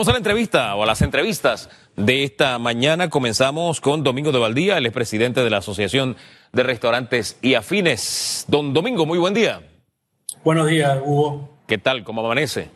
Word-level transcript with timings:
Vamos 0.00 0.10
a 0.10 0.12
la 0.12 0.18
entrevista 0.18 0.76
o 0.76 0.84
a 0.84 0.86
las 0.86 1.02
entrevistas 1.02 1.68
de 1.96 2.22
esta 2.22 2.56
mañana. 2.60 3.10
Comenzamos 3.10 3.80
con 3.80 4.04
Domingo 4.04 4.30
de 4.30 4.38
Valdía, 4.38 4.78
el 4.78 4.86
expresidente 4.86 5.42
de 5.42 5.50
la 5.50 5.56
Asociación 5.56 6.16
de 6.52 6.62
Restaurantes 6.62 7.36
y 7.42 7.54
Afines. 7.54 8.44
Don 8.46 8.72
Domingo, 8.72 9.06
muy 9.06 9.18
buen 9.18 9.34
día. 9.34 9.60
Buenos 10.44 10.68
días, 10.68 11.00
Hugo. 11.04 11.48
¿Qué 11.66 11.78
tal? 11.78 12.04
¿Cómo 12.04 12.24
amanece? 12.24 12.70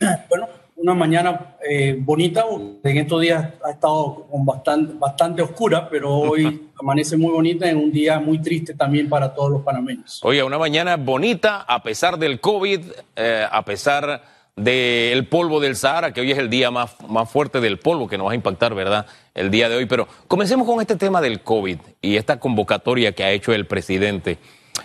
Bueno, 0.30 0.48
una 0.76 0.94
mañana 0.94 1.56
eh, 1.68 1.94
bonita. 2.00 2.46
En 2.82 2.96
estos 2.96 3.20
días 3.20 3.52
ha 3.62 3.70
estado 3.70 4.26
bastante, 4.32 4.94
bastante 4.96 5.42
oscura, 5.42 5.86
pero 5.90 6.16
hoy 6.16 6.70
amanece 6.80 7.18
muy 7.18 7.30
bonita 7.30 7.68
en 7.68 7.76
un 7.76 7.92
día 7.92 8.18
muy 8.18 8.40
triste 8.40 8.72
también 8.72 9.06
para 9.06 9.34
todos 9.34 9.50
los 9.50 9.62
panameños. 9.62 10.20
Oye, 10.24 10.42
una 10.42 10.56
mañana 10.56 10.96
bonita 10.96 11.60
a 11.60 11.82
pesar 11.82 12.18
del 12.18 12.40
COVID, 12.40 12.86
eh, 13.16 13.46
a 13.50 13.62
pesar 13.66 14.39
del 14.56 15.26
polvo 15.26 15.60
del 15.60 15.76
Sahara, 15.76 16.12
que 16.12 16.20
hoy 16.20 16.32
es 16.32 16.38
el 16.38 16.50
día 16.50 16.70
más, 16.70 16.96
más 17.08 17.30
fuerte 17.30 17.60
del 17.60 17.78
polvo 17.78 18.08
que 18.08 18.18
nos 18.18 18.26
va 18.28 18.32
a 18.32 18.34
impactar, 18.34 18.74
¿verdad? 18.74 19.06
El 19.34 19.50
día 19.50 19.68
de 19.68 19.76
hoy. 19.76 19.86
Pero 19.86 20.06
comencemos 20.28 20.66
con 20.66 20.80
este 20.80 20.96
tema 20.96 21.20
del 21.20 21.40
COVID 21.40 21.78
y 22.02 22.16
esta 22.16 22.38
convocatoria 22.38 23.12
que 23.12 23.24
ha 23.24 23.30
hecho 23.30 23.52
el 23.52 23.66
presidente. 23.66 24.38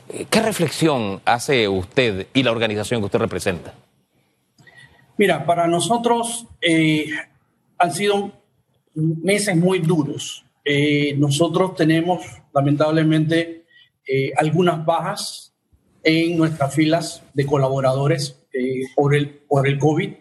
Eh, 0.10 0.26
¿Qué 0.30 0.42
reflexión 0.42 1.22
hace 1.26 1.68
usted 1.68 2.28
y 2.34 2.44
la 2.44 2.52
organización 2.52 3.02
que 3.02 3.06
usted 3.06 3.20
representa? 3.20 3.74
Mira, 5.18 5.46
para 5.46 5.68
nosotros 5.68 6.48
eh, 6.62 7.08
han 7.78 7.94
sido 7.94 8.32
meses 8.94 9.56
muy 9.56 9.80
duros. 9.80 10.46
Eh, 10.64 11.16
nosotros 11.18 11.76
tenemos, 11.76 12.22
lamentablemente, 12.54 13.64
algunas 14.38 14.86
bajas 14.86 15.56
en 16.04 16.38
nuestras 16.38 16.76
filas 16.76 17.24
de 17.34 17.44
colaboradores 17.48 18.45
eh, 18.58 18.84
por, 18.96 19.16
el, 19.16 19.30
por 19.48 19.68
el 19.68 19.78
COVID. 19.78 20.14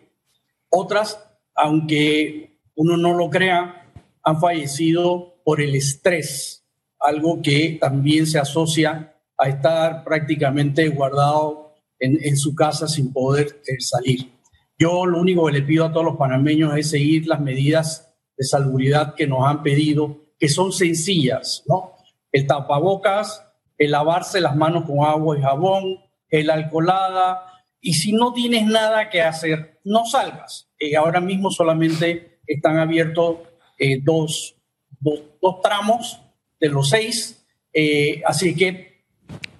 Otras, 0.71 1.19
aunque 1.55 2.59
uno 2.75 2.97
no 2.97 3.15
lo 3.15 3.31
crea, 3.31 3.93
han 4.23 4.41
fallecido 4.41 5.37
por 5.45 5.61
el 5.61 5.75
estrés, 5.75 6.65
algo 6.99 7.41
que 7.43 7.79
también 7.81 8.27
se 8.27 8.39
asocia 8.39 9.15
a 9.37 9.49
estar 9.49 10.05
prácticamente 10.05 10.89
guardado 10.89 11.75
en, 11.99 12.19
en 12.23 12.37
su 12.37 12.55
casa 12.55 12.89
sin 12.89 13.13
poder 13.13 13.61
eh, 13.67 13.81
salir. 13.81 14.33
Yo 14.79 15.07
lo 15.07 15.21
único 15.21 15.47
que 15.47 15.53
le 15.53 15.63
pido 15.63 15.85
a 15.85 15.93
todos 15.93 16.05
los 16.05 16.17
panameños 16.17 16.77
es 16.77 16.91
seguir 16.91 17.27
las 17.27 17.41
medidas 17.41 18.13
de 18.37 18.45
salubridad 18.45 19.15
que 19.15 19.27
nos 19.27 19.47
han 19.47 19.63
pedido, 19.63 20.19
que 20.39 20.49
son 20.49 20.73
sencillas, 20.73 21.63
¿no? 21.69 21.93
El 22.33 22.47
tapabocas, 22.47 23.47
el 23.79 23.93
lavarse 23.93 24.41
las 24.41 24.57
manos 24.57 24.85
con 24.85 25.05
agua 25.05 25.39
y 25.39 25.43
jabón, 25.43 25.99
el 26.29 26.51
alcoholada, 26.51 27.47
y 27.85 27.93
si 27.93 28.13
no 28.13 28.33
tienes 28.33 28.65
nada 28.65 29.11
que 29.11 29.21
hacer, 29.21 29.79
no 29.85 30.07
salgas. 30.07 30.71
Eh, 30.79 30.97
ahora 30.97 31.21
mismo 31.21 31.51
solamente 31.51 32.39
están 32.47 32.79
abiertos 32.79 33.41
eh, 33.79 34.01
dos, 34.03 34.57
dos, 34.99 35.61
tramos 35.63 36.19
de 36.59 36.71
los 36.71 36.89
seis, 36.89 37.47
eh, 37.75 38.23
así 38.25 38.57
que 38.57 39.05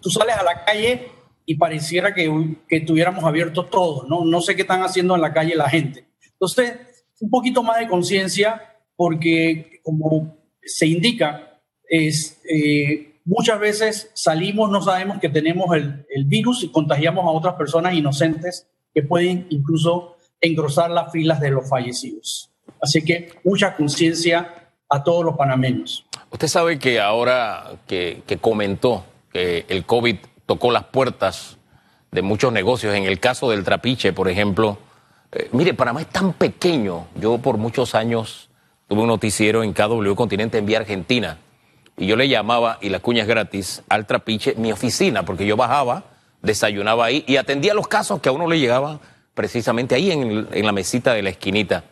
tú 0.01 0.09
sales 0.09 0.37
a 0.37 0.43
la 0.43 0.65
calle 0.65 1.11
y 1.45 1.57
pareciera 1.57 2.15
que, 2.15 2.57
que 2.67 2.81
tuviéramos 2.81 3.25
abiertos 3.25 3.69
todos, 3.69 4.09
¿no? 4.09 4.25
No 4.25 4.41
sé 4.41 4.57
qué 4.57 4.63
están 4.63 4.81
haciendo 4.81 5.15
en 5.15 5.21
la 5.21 5.35
calle 5.35 5.55
la 5.55 5.69
gente. 5.69 6.07
Entonces, 6.33 7.05
un 7.21 7.29
poquito 7.29 7.63
más 7.63 7.79
de 7.79 7.89
conciencia, 7.89 8.75
porque 8.97 9.81
como 9.83 10.39
se 10.63 10.87
indica, 10.87 11.61
es 11.87 12.41
Muchas 13.27 13.59
veces 13.59 14.11
salimos, 14.13 14.71
no 14.71 14.83
sabemos 14.83 15.19
que 15.19 15.31
tenemos 15.31 15.75
el, 15.75 16.05
virus 16.27 16.63
y 16.63 16.69
contagiamos 16.71 17.25
a 17.25 17.31
otras 17.31 17.55
personas 17.55 17.95
inocentes 17.95 18.67
que 18.93 19.03
pueden 19.03 19.47
incluso 19.49 20.17
engrosar 20.43 20.91
las 20.91 21.11
filas 21.11 21.41
de 21.41 21.51
los 21.51 21.67
fallecidos. 21.67 22.51
Así 22.83 23.03
que 23.03 23.33
mucha 23.43 23.77
conciencia 23.77 24.71
a 24.91 25.03
todos 25.03 25.25
los 25.25 25.39
panameños. 25.39 26.05
Usted 26.31 26.49
sabe 26.49 26.79
que 26.79 27.01
ahora 27.01 27.73
que, 27.87 28.23
comentó 28.43 29.07
que 29.33 29.65
el 29.69 29.87
COVID 29.87 30.17
tocó 30.45 30.71
las 30.71 30.85
puertas 30.85 31.57
de 32.13 32.21
muchos 32.21 32.53
negocios, 32.53 32.95
en 32.95 33.05
el 33.05 33.21
caso 33.21 33.49
del 33.51 33.65
trapiche, 33.65 34.13
por 34.13 34.29
ejemplo, 34.29 34.77
eh, 35.33 35.49
mire, 35.53 35.73
Panamá 35.73 36.03
es 36.03 36.09
tan 36.09 36.35
pequeño. 36.35 37.07
Yo 37.19 37.39
por 37.39 37.57
muchos 37.57 37.95
años 37.95 38.51
tuve 38.87 39.01
un 39.01 39.09
noticiero 39.09 39.63
en 39.63 39.73
KW 39.73 40.15
Continente 40.15 40.59
en 40.59 40.67
vía 40.67 40.79
Argentina 40.79 41.39
y 41.97 42.07
yo 42.07 42.17
le 42.17 42.29
llamaba, 42.29 42.79
y 42.81 42.89
la 42.89 42.99
cuña 42.99 43.25
gratis, 43.25 43.83
al 43.89 44.07
trapiche 44.07 44.55
mi 44.57 44.73
oficina, 44.73 45.25
porque 45.25 45.47
yo 45.47 45.57
bajaba, 45.57 46.05
desayunaba 46.43 47.07
ahí 47.07 47.25
y 47.27 47.37
atendía 47.37 47.75
los 47.75 47.89
casos 47.89 48.21
que 48.21 48.29
a 48.29 48.33
uno 48.33 48.49
le 48.49 48.59
llegaban 48.59 49.01
precisamente 49.35 49.95
ahí 49.95 50.11
en, 50.11 50.49
en 50.51 50.67
la 50.67 50.73
mesita 50.73 51.15
de 51.15 51.23
la 51.23 51.31
esquinita. 51.31 51.85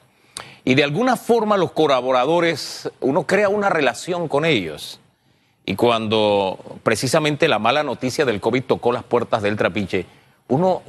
Y 0.64 0.74
de 0.74 0.84
alguna 0.84 1.16
forma 1.16 1.56
los 1.56 1.72
colaboradores, 1.72 2.90
uno 3.00 3.26
crea 3.26 3.48
una 3.48 3.68
relación 3.68 4.28
con 4.28 4.44
ellos. 4.44 5.00
Y 5.64 5.76
cuando 5.76 6.58
precisamente 6.82 7.48
la 7.48 7.58
mala 7.58 7.82
noticia 7.82 8.24
del 8.24 8.40
COVID 8.40 8.64
tocó 8.64 8.92
las 8.92 9.04
puertas 9.04 9.42
del 9.42 9.56
trapiche, 9.56 10.06
uno, 10.48 10.82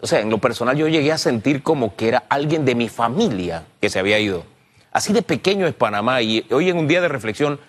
o 0.00 0.06
sea, 0.06 0.20
en 0.20 0.30
lo 0.30 0.38
personal 0.38 0.76
yo 0.76 0.88
llegué 0.88 1.12
a 1.12 1.18
sentir 1.18 1.62
como 1.62 1.96
que 1.96 2.08
era 2.08 2.24
alguien 2.28 2.64
de 2.64 2.74
mi 2.74 2.88
familia 2.88 3.64
que 3.80 3.90
se 3.90 3.98
había 3.98 4.18
ido. 4.18 4.44
Así 4.92 5.12
de 5.12 5.22
pequeño 5.22 5.66
es 5.66 5.74
Panamá 5.74 6.22
y 6.22 6.46
hoy 6.50 6.68
en 6.68 6.78
un 6.78 6.88
día 6.88 7.00
de 7.00 7.08
reflexión 7.08 7.60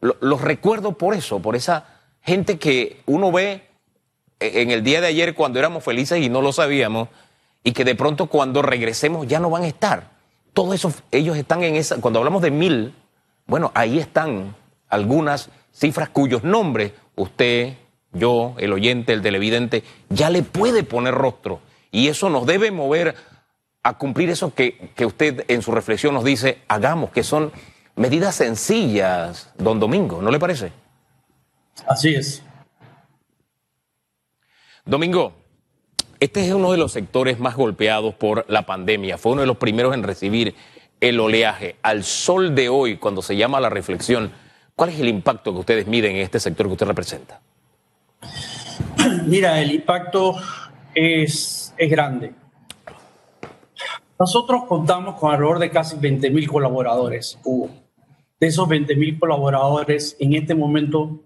los 0.00 0.40
recuerdo 0.40 0.92
por 0.92 1.14
eso, 1.14 1.40
por 1.40 1.56
esa 1.56 1.86
gente 2.22 2.58
que 2.58 3.00
uno 3.06 3.32
ve 3.32 3.68
en 4.40 4.70
el 4.70 4.82
día 4.82 5.00
de 5.00 5.08
ayer 5.08 5.34
cuando 5.34 5.58
éramos 5.58 5.84
felices 5.84 6.22
y 6.22 6.28
no 6.28 6.40
lo 6.42 6.52
sabíamos, 6.52 7.08
y 7.62 7.72
que 7.72 7.84
de 7.84 7.94
pronto 7.94 8.26
cuando 8.26 8.62
regresemos 8.62 9.26
ya 9.26 9.38
no 9.38 9.50
van 9.50 9.64
a 9.64 9.68
estar. 9.68 10.10
Todo 10.54 10.72
eso, 10.72 10.92
ellos 11.10 11.36
están 11.36 11.62
en 11.62 11.76
esa, 11.76 12.00
cuando 12.00 12.18
hablamos 12.18 12.42
de 12.42 12.50
mil, 12.50 12.94
bueno, 13.46 13.70
ahí 13.74 13.98
están 13.98 14.56
algunas 14.88 15.50
cifras 15.72 16.08
cuyos 16.08 16.42
nombres 16.42 16.92
usted, 17.16 17.74
yo, 18.12 18.54
el 18.58 18.72
oyente, 18.72 19.12
el 19.12 19.22
televidente, 19.22 19.84
ya 20.08 20.30
le 20.30 20.42
puede 20.42 20.82
poner 20.82 21.14
rostro. 21.14 21.60
Y 21.92 22.08
eso 22.08 22.30
nos 22.30 22.46
debe 22.46 22.70
mover 22.70 23.14
a 23.82 23.98
cumplir 23.98 24.30
eso 24.30 24.54
que, 24.54 24.90
que 24.96 25.06
usted 25.06 25.44
en 25.48 25.62
su 25.62 25.72
reflexión 25.72 26.14
nos 26.14 26.24
dice, 26.24 26.58
hagamos, 26.68 27.10
que 27.10 27.22
son 27.22 27.52
medidas 28.00 28.34
sencillas, 28.34 29.52
don 29.58 29.78
Domingo, 29.78 30.22
¿no 30.22 30.30
le 30.30 30.38
parece? 30.38 30.72
Así 31.86 32.14
es. 32.14 32.42
Domingo, 34.86 35.34
este 36.18 36.46
es 36.46 36.54
uno 36.54 36.72
de 36.72 36.78
los 36.78 36.92
sectores 36.92 37.38
más 37.38 37.56
golpeados 37.56 38.14
por 38.14 38.46
la 38.48 38.64
pandemia. 38.64 39.18
Fue 39.18 39.32
uno 39.32 39.42
de 39.42 39.46
los 39.46 39.58
primeros 39.58 39.92
en 39.92 40.02
recibir 40.02 40.54
el 40.98 41.20
oleaje. 41.20 41.76
Al 41.82 42.02
sol 42.02 42.54
de 42.54 42.70
hoy, 42.70 42.96
cuando 42.96 43.20
se 43.20 43.36
llama 43.36 43.60
la 43.60 43.68
reflexión, 43.68 44.32
¿cuál 44.74 44.88
es 44.88 44.98
el 44.98 45.08
impacto 45.08 45.52
que 45.52 45.58
ustedes 45.58 45.86
miden 45.86 46.12
en 46.12 46.22
este 46.22 46.40
sector 46.40 46.68
que 46.68 46.72
usted 46.72 46.86
representa? 46.86 47.42
Mira, 49.26 49.60
el 49.60 49.72
impacto 49.72 50.36
es, 50.94 51.74
es 51.76 51.90
grande. 51.90 52.32
Nosotros 54.18 54.62
contamos 54.66 55.20
con 55.20 55.32
alrededor 55.32 55.58
de 55.58 55.70
casi 55.70 55.96
20 55.98 56.30
mil 56.30 56.48
colaboradores, 56.48 57.38
Hugo 57.44 57.79
de 58.40 58.46
esos 58.46 58.66
20 58.66 58.96
mil 58.96 59.18
colaboradores, 59.18 60.16
en 60.18 60.34
este 60.34 60.54
momento 60.54 61.20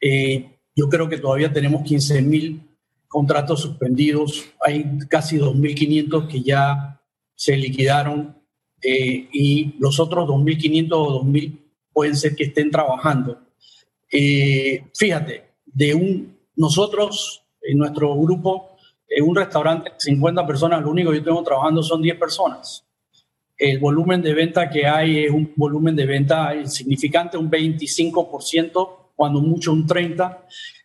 eh, 0.00 0.58
yo 0.74 0.88
creo 0.88 1.08
que 1.08 1.18
todavía 1.18 1.52
tenemos 1.52 1.82
15 1.82 2.22
mil 2.22 2.62
contratos 3.08 3.60
suspendidos, 3.60 4.44
hay 4.60 4.98
casi 5.08 5.36
2.500 5.38 6.28
que 6.28 6.42
ya 6.42 7.00
se 7.34 7.56
liquidaron 7.56 8.36
eh, 8.80 9.28
y 9.32 9.74
los 9.78 9.98
otros 9.98 10.28
2.500 10.28 10.88
o 10.92 11.24
2.000 11.24 11.58
pueden 11.92 12.16
ser 12.16 12.36
que 12.36 12.44
estén 12.44 12.70
trabajando. 12.70 13.40
Eh, 14.10 14.84
fíjate, 14.94 15.44
de 15.66 15.94
un, 15.94 16.38
nosotros, 16.56 17.42
en 17.62 17.78
nuestro 17.78 18.14
grupo, 18.16 18.76
en 19.08 19.24
un 19.24 19.34
restaurante, 19.34 19.92
50 19.98 20.46
personas, 20.46 20.82
lo 20.82 20.90
único 20.90 21.10
que 21.10 21.18
yo 21.18 21.24
tengo 21.24 21.42
trabajando 21.42 21.82
son 21.82 22.00
10 22.00 22.18
personas 22.18 22.84
el 23.56 23.78
volumen 23.78 24.20
de 24.22 24.34
venta 24.34 24.68
que 24.68 24.86
hay 24.86 25.24
es 25.24 25.30
un 25.30 25.52
volumen 25.56 25.94
de 25.94 26.06
venta 26.06 26.54
insignificante, 26.54 27.36
un 27.36 27.50
25%, 27.50 28.88
cuando 29.14 29.40
mucho 29.40 29.72
un 29.72 29.86
30%, 29.86 30.38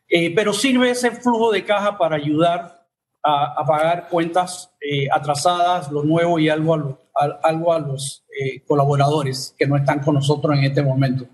eh, 0.08 0.34
pero 0.36 0.54
sirve 0.54 0.92
ese 0.92 1.12
flujo 1.12 1.52
de 1.52 1.64
caja 1.64 1.98
para 1.98 2.16
ayudar 2.16 2.88
a, 3.22 3.66
pagar 3.66 4.08
cuentas 4.10 4.74
eh, 4.82 5.08
atrasadas, 5.12 5.92
lo 5.92 6.04
nuevo 6.04 6.40
y 6.40 6.50
algo 6.50 6.74
a, 7.16 7.40
algo 7.44 7.74
a 7.74 7.80
los 7.80 8.26
eh, 8.40 8.62
colaboradores 8.66 9.54
que 9.58 9.68
no 9.68 9.76
están 9.76 10.00
con 10.00 10.16
nosotros 10.16 10.58
en 10.58 10.64
este 10.64 10.82
momento. 10.82 11.26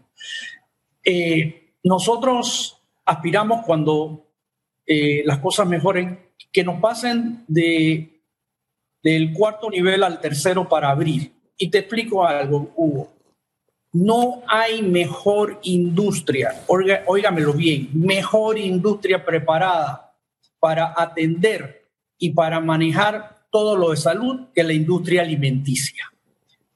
nosotros 1.83 2.81
aspiramos 3.05 3.63
cuando 3.65 4.25
las 4.87 5.39
cosas 5.39 5.67
mejoren, 5.67 6.19
que 6.51 6.63
nos 6.63 6.79
pasen 6.79 7.43
de 7.47 8.15
del 9.05 9.33
cuarto 9.33 9.69
nivel 9.69 10.03
al 10.03 10.19
tercero 10.19 10.67
para 10.67 10.89
abrir. 10.89 11.34
Y 11.57 11.69
te 11.69 11.79
explico 11.79 12.25
algo, 12.25 12.71
Hugo. 12.75 13.11
No 13.93 14.43
hay 14.47 14.81
mejor 14.81 15.59
industria, 15.63 16.63
óigamelo 16.67 17.53
bien, 17.53 17.89
mejor 17.93 18.57
industria 18.57 19.23
preparada 19.23 20.13
para 20.59 20.93
atender 20.97 21.87
y 22.17 22.31
para 22.31 22.59
manejar 22.59 23.45
todo 23.49 23.77
lo 23.77 23.91
de 23.91 23.97
salud 23.97 24.47
que 24.53 24.63
la 24.63 24.73
industria 24.73 25.21
alimenticia. 25.21 26.11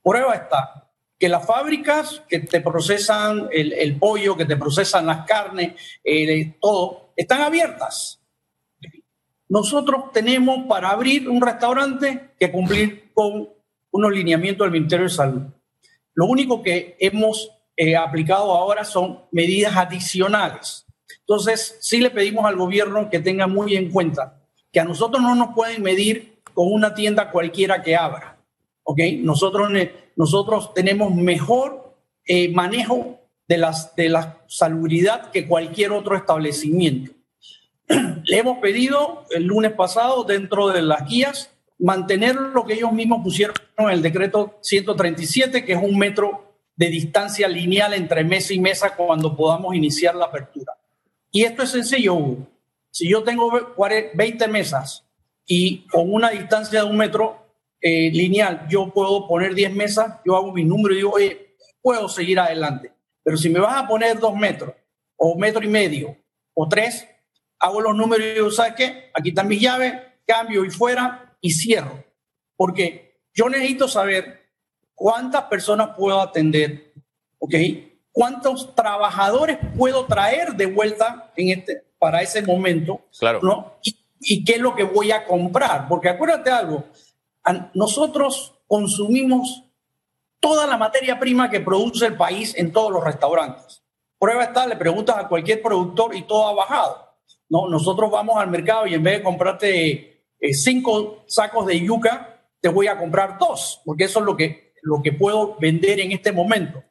Prueba 0.02 0.34
está 0.34 0.80
que 1.20 1.28
las 1.28 1.46
fábricas 1.46 2.24
que 2.30 2.40
te 2.40 2.62
procesan 2.62 3.50
el, 3.52 3.98
pollo, 3.98 4.38
que 4.38 4.46
te 4.46 4.56
procesan 4.56 5.06
las 5.06 5.26
carnes, 5.26 5.74
todo, 6.62 7.12
están 7.18 7.42
abiertas. 7.42 8.22
Nosotros 9.50 10.14
tenemos 10.14 10.66
para 10.68 10.92
abrir 10.92 11.28
un 11.28 11.42
restaurante 11.42 12.32
que 12.40 12.50
cumplir 12.50 13.12
con 13.14 13.50
unos 13.92 14.12
lineamientos 14.12 14.66
del 14.66 14.72
Ministerio 14.74 15.06
de 15.06 15.14
Salud. 15.14 15.42
Lo 16.14 16.26
único 16.26 16.62
que 16.62 16.96
hemos 17.00 17.52
eh, 17.78 17.96
aplicado 17.96 18.52
ahora 18.52 18.84
son 18.84 19.22
medidas 19.32 19.76
adicionales. 19.76 20.86
Entonces, 21.22 21.78
sí 21.80 22.00
le 22.00 22.10
pedimos 22.10 22.46
al 22.46 22.58
gobierno 22.58 23.10
que 23.10 23.20
tenga 23.20 23.48
muy 23.48 23.76
en 23.76 23.90
cuenta 23.90 24.42
que 24.72 24.80
a 24.80 24.86
nosotros 24.86 25.22
no 25.22 25.36
nos 25.36 25.54
pueden 25.54 25.82
medir 25.82 26.40
con 26.54 26.72
una 26.72 26.94
tienda 26.94 27.32
cualquiera 27.32 27.82
que 27.82 27.96
abra. 27.96 28.38
¿Ok? 28.84 29.00
Nosotros, 29.20 29.70
nosotros 30.16 30.74
tenemos 30.74 31.14
mejor 31.14 31.96
eh, 32.26 32.50
manejo 32.50 33.20
de, 33.48 33.58
las, 33.58 33.96
de 33.96 34.10
la 34.10 34.40
salubridad 34.48 35.32
que 35.32 35.48
cualquier 35.48 35.92
otro 35.92 36.16
establecimiento. 36.16 37.12
Le 37.88 38.38
hemos 38.38 38.60
pedido 38.60 39.26
el 39.32 39.46
lunes 39.46 39.74
pasado 39.74 40.24
dentro 40.24 40.68
de 40.68 40.82
las 40.82 41.08
guías 41.08 41.52
mantener 41.80 42.36
lo 42.36 42.66
que 42.66 42.74
ellos 42.74 42.92
mismos 42.92 43.24
pusieron 43.24 43.56
en 43.78 43.90
el 43.90 44.02
decreto 44.02 44.60
137, 44.62 45.64
que 45.64 45.74
es 45.74 45.82
un 45.82 45.98
metro 45.98 46.58
de 46.76 46.88
distancia 46.90 47.48
lineal 47.48 47.94
entre 47.94 48.24
mesa 48.24 48.54
y 48.54 48.60
mesa 48.60 48.96
cuando 48.96 49.36
podamos 49.36 49.76
iniciar 49.76 50.16
la 50.16 50.26
apertura. 50.26 50.74
Y 51.32 51.44
esto 51.44 51.64
es 51.64 51.72
sencillo. 51.72 52.38
Si 52.92 53.10
yo 53.10 53.24
tengo 53.24 53.52
20 54.14 54.48
mesas 54.48 55.06
y 55.46 55.88
con 55.88 56.14
una 56.14 56.30
distancia 56.30 56.84
de 56.84 56.90
un 56.90 56.98
metro 56.98 57.46
eh, 57.82 58.12
lineal 58.12 58.68
yo 58.70 58.92
puedo 58.94 59.28
poner 59.28 59.54
10 59.54 59.74
mesas, 59.74 60.20
yo 60.26 60.36
hago 60.36 60.52
mi 60.52 60.64
número 60.64 60.94
y 60.94 60.98
digo, 60.98 61.12
oye, 61.12 61.56
puedo 61.82 62.10
seguir 62.10 62.40
adelante. 62.40 62.92
Pero 63.24 63.38
si 63.38 63.50
me 63.50 63.60
vas 63.60 63.84
a 63.84 63.88
poner 63.88 64.20
dos 64.20 64.36
metros 64.36 64.74
o 65.16 65.38
metro 65.38 65.64
y 65.64 65.68
medio 65.68 66.18
o 66.54 66.68
tres, 66.68 67.08
hago 67.60 67.80
los 67.82 67.96
números 67.96 68.26
y 68.26 68.34
digo, 68.34 68.52
¿sabes 68.52 68.74
qué? 68.76 69.12
Aquí 69.14 69.30
están 69.30 69.48
mis 69.48 69.62
llaves, 69.62 69.94
cambio 70.26 70.66
y 70.66 70.70
fuera 70.70 71.29
y 71.42 71.52
cierro. 71.52 72.04
Porque 72.56 73.22
yo 73.34 73.50
necesito 73.50 73.88
saber 73.88 74.40
cuántas 74.96 75.44
personas 75.44 75.92
puedo 75.98 76.20
atender, 76.22 76.94
¿ok? 77.38 77.56
¿Cuántos 78.12 78.76
trabajadores 78.76 79.58
puedo 79.78 80.06
traer 80.06 80.56
de 80.56 80.66
vuelta 80.66 81.32
en 81.38 81.60
este, 81.60 81.84
para 81.98 82.22
ese 82.22 82.42
momento? 82.42 83.02
Claro. 83.18 83.40
¿no? 83.42 83.76
Y, 83.84 83.98
y 84.20 84.44
qué 84.44 84.54
es 84.54 84.60
lo 84.60 84.76
que 84.76 84.84
voy 84.84 85.12
a 85.12 85.26
comprar. 85.26 85.88
Porque 85.88 86.10
acuérdate 86.10 86.52
algo, 86.52 86.84
nosotros 87.74 88.56
consumimos 88.68 89.64
toda 90.40 90.68
la 90.68 90.78
materia 90.78 91.20
prima 91.20 91.50
que 91.50 91.60
produce 91.60 92.06
el 92.06 92.18
país 92.18 92.54
en 92.58 92.72
todos 92.72 92.92
los 92.92 93.04
restaurantes. 93.04 93.84
Prueba 94.18 94.44
está, 94.44 94.68
le 94.68 94.76
preguntas 94.76 95.18
a 95.18 95.28
cualquier 95.28 95.62
productor 95.62 96.16
y 96.16 96.24
todo 96.24 96.48
ha 96.48 96.54
bajado. 96.54 97.10
No, 97.50 97.68
nosotros 97.70 98.12
vamos 98.12 98.38
al 98.38 98.50
mercado 98.50 98.86
y 98.86 98.94
en 98.94 99.04
vez 99.04 99.18
de 99.18 99.24
comprarte 99.24 100.19
eh, 100.40 100.54
cinco 100.54 101.24
sacos 101.28 101.66
de 101.66 101.80
yuca, 101.80 102.42
te 102.62 102.70
voy 102.70 102.88
a 102.88 102.98
comprar 102.98 103.38
dos, 103.40 103.82
porque 103.86 104.06
eso 104.06 104.20
es 104.20 104.26
lo 104.26 104.36
que, 104.36 104.74
lo 104.82 105.02
que 105.02 105.14
puedo 105.14 105.58
vender 105.60 106.00
en 106.00 106.12
este 106.12 106.32
momento. 106.32 106.84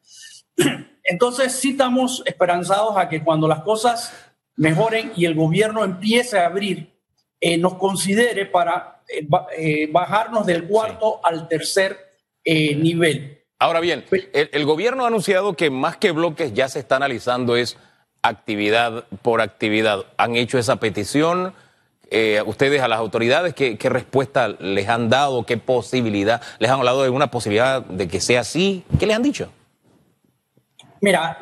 Entonces, 1.05 1.53
sí 1.53 1.71
estamos 1.71 2.23
esperanzados 2.27 2.97
a 2.97 3.09
que 3.09 3.23
cuando 3.23 3.49
las 3.49 3.63
cosas 3.63 4.13
mejoren 4.57 5.13
y 5.17 5.25
el 5.25 5.35
gobierno 5.35 5.85
empiece 5.85 6.39
a 6.39 6.47
abrir, 6.47 6.93
eh, 7.41 7.57
nos 7.57 7.75
considere 7.75 8.47
para 8.47 9.03
eh, 9.09 9.27
eh, 9.57 9.89
bajarnos 9.91 10.45
del 10.45 10.67
cuarto 10.67 11.21
al 11.25 11.49
tercer 11.49 12.07
nivel. 12.45 13.45
Ahora 13.59 13.81
bien, 13.81 14.07
el, 14.33 14.65
gobierno 14.65 15.05
ha 15.05 15.09
anunciado 15.09 15.53
que 15.53 15.69
más 15.69 15.99
que 15.99 16.13
bloques 16.13 16.55
ya 16.55 16.67
se 16.71 16.79
está 16.79 16.97
analizando 16.97 17.57
es 17.57 17.77
actividad 18.23 19.07
por 19.21 19.43
actividad. 19.43 20.07
¿Han 20.17 20.37
hecho 20.37 20.59
esa 20.59 20.77
petición? 20.77 21.53
Ustedes 22.47 22.81
a 22.81 22.89
las 22.89 22.99
autoridades, 22.99 23.55
¿qué, 23.55 23.77
¿qué, 23.77 23.89
respuesta 23.89 24.49
les 24.49 24.89
han 24.89 25.11
dado? 25.11 25.45
¿Qué 25.45 25.59
posibilidad? 25.59 26.41
¿Les 26.59 26.71
han 26.71 26.79
hablado 26.79 27.03
de 27.03 27.11
una 27.11 27.31
posibilidad 27.31 27.83
de 27.83 28.09
que 28.09 28.21
sea 28.21 28.41
así? 28.41 28.85
¿Qué 28.99 29.07
les 29.07 29.17
han 29.17 29.23
dicho? 29.23 29.51
Mira, 31.01 31.39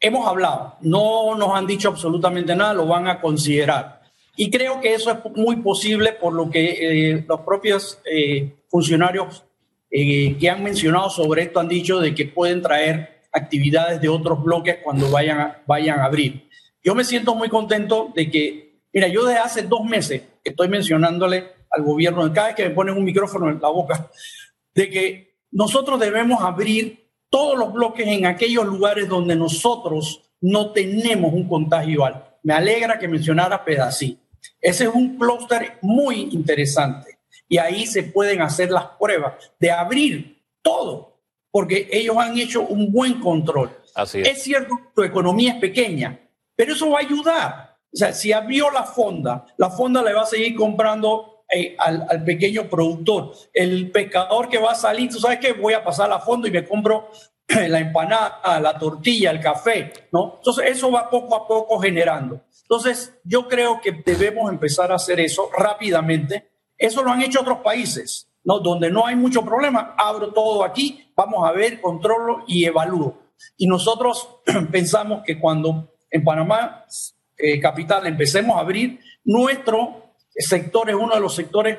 hemos 0.00 0.26
hablado, 0.26 0.76
no 0.82 1.34
nos 1.36 1.54
han 1.54 1.66
dicho 1.66 1.88
absolutamente 1.88 2.54
nada, 2.54 2.74
lo 2.74 2.86
van 2.86 3.08
a 3.08 3.20
considerar. 3.20 4.02
Y 4.36 4.50
creo 4.50 4.80
que 4.80 4.94
eso 4.94 5.10
es 5.10 5.18
muy 5.36 5.56
posible 5.56 6.12
por 6.12 6.32
lo 6.32 6.48
que 6.50 7.10
eh, 7.10 7.24
los 7.26 7.40
propios 7.40 8.00
eh, 8.04 8.54
funcionarios 8.68 9.44
eh, 9.90 10.36
que 10.38 10.50
han 10.50 10.62
mencionado 10.62 11.10
sobre 11.10 11.42
esto 11.42 11.58
han 11.58 11.68
dicho 11.68 11.98
de 11.98 12.14
que 12.14 12.26
pueden 12.26 12.62
traer 12.62 13.22
actividades 13.32 14.00
de 14.00 14.08
otros 14.08 14.42
bloques 14.42 14.78
cuando 14.84 15.10
vayan 15.10 15.54
vayan 15.66 15.98
a 15.98 16.04
abrir. 16.04 16.48
Yo 16.84 16.94
me 16.94 17.04
siento 17.04 17.34
muy 17.34 17.48
contento 17.48 18.12
de 18.14 18.30
que, 18.30 18.67
mira, 18.92 19.08
yo 19.08 19.24
desde 19.24 19.40
hace 19.40 19.62
dos 19.62 19.84
meses 19.84 20.22
estoy 20.44 20.68
mencionándole 20.68 21.52
al 21.70 21.82
gobierno, 21.82 22.32
cada 22.32 22.48
vez 22.48 22.56
que 22.56 22.68
me 22.68 22.74
ponen 22.74 22.96
un 22.96 23.04
micrófono 23.04 23.50
en 23.50 23.60
la 23.60 23.68
boca, 23.68 24.10
de 24.74 24.90
que 24.90 25.36
nosotros 25.50 25.98
debemos 26.00 26.42
abrir 26.42 27.08
todos 27.30 27.58
los 27.58 27.72
bloques 27.72 28.06
en 28.06 28.26
aquellos 28.26 28.64
lugares 28.66 29.08
donde 29.08 29.36
nosotros 29.36 30.22
no 30.40 30.72
tenemos 30.72 31.32
un 31.32 31.48
contagio 31.48 32.04
alto. 32.04 32.38
Me 32.42 32.54
alegra 32.54 32.98
que 32.98 33.08
mencionara 33.08 33.64
Pedací. 33.64 34.18
Ese 34.60 34.84
es 34.84 34.90
un 34.90 35.18
clúster 35.18 35.78
muy 35.82 36.28
interesante 36.32 37.18
y 37.48 37.58
ahí 37.58 37.86
se 37.86 38.04
pueden 38.04 38.42
hacer 38.42 38.70
las 38.70 38.84
pruebas 38.98 39.34
de 39.58 39.70
abrir 39.70 40.42
todo, 40.62 41.20
porque 41.50 41.88
ellos 41.90 42.16
han 42.18 42.38
hecho 42.38 42.62
un 42.62 42.92
buen 42.92 43.20
control. 43.20 43.70
Así 43.94 44.20
es. 44.20 44.28
es 44.28 44.42
cierto, 44.42 44.78
tu 44.94 45.02
economía 45.02 45.54
es 45.54 45.58
pequeña, 45.58 46.18
pero 46.54 46.72
eso 46.72 46.90
va 46.90 46.98
a 46.98 47.02
ayudar. 47.02 47.67
O 47.92 47.96
sea, 47.96 48.12
si 48.12 48.32
abrió 48.32 48.70
la 48.70 48.84
fonda, 48.84 49.46
la 49.56 49.70
fonda 49.70 50.02
le 50.02 50.12
va 50.12 50.22
a 50.22 50.26
seguir 50.26 50.54
comprando 50.54 51.44
eh, 51.50 51.74
al, 51.78 52.24
pequeño 52.24 52.68
productor. 52.68 53.32
El 53.54 53.90
pescador 53.90 54.48
que 54.50 54.58
va 54.58 54.72
a 54.72 54.74
salir, 54.74 55.10
tú 55.10 55.18
sabes 55.18 55.38
que 55.38 55.54
voy 55.54 55.72
a 55.72 55.82
pasar 55.82 56.12
a 56.12 56.18
fondo 56.18 56.46
y 56.46 56.50
me 56.50 56.66
compro 56.66 57.08
la 57.48 57.78
empanada, 57.80 58.60
la 58.60 58.78
tortilla, 58.78 59.30
el 59.30 59.40
café, 59.40 59.92
¿no? 60.12 60.34
Entonces 60.36 60.66
eso 60.68 60.90
va 60.90 61.08
poco 61.08 61.34
a 61.34 61.48
poco 61.48 61.78
generando. 61.78 62.42
Entonces 62.62 63.18
yo 63.24 63.48
creo 63.48 63.80
que 63.80 63.92
debemos 63.92 64.50
empezar 64.50 64.92
a 64.92 64.96
hacer 64.96 65.20
eso 65.20 65.48
rápidamente. 65.56 66.50
Eso 66.76 67.02
lo 67.02 67.10
han 67.10 67.22
hecho 67.22 67.40
otros 67.40 67.60
países, 67.60 68.28
¿no? 68.44 68.60
Donde 68.60 68.90
no 68.90 69.06
hay 69.06 69.16
mucho 69.16 69.42
problema, 69.42 69.94
abro 69.96 70.34
todo 70.34 70.62
aquí, 70.62 71.10
vamos 71.16 71.48
a 71.48 71.52
ver, 71.52 71.80
controlo 71.80 72.44
y 72.46 72.66
evalúo. 72.66 73.16
Y 73.56 73.66
nosotros 73.66 74.28
pensamos 74.70 75.22
que 75.24 75.40
cuando 75.40 75.94
en 76.10 76.24
Panamá, 76.24 76.84
eh, 77.38 77.60
capital, 77.60 78.06
empecemos 78.06 78.56
a 78.56 78.60
abrir, 78.60 78.98
nuestro 79.24 80.14
sector 80.34 80.88
es 80.90 80.96
uno 80.96 81.14
de 81.14 81.20
los 81.20 81.34
sectores 81.34 81.78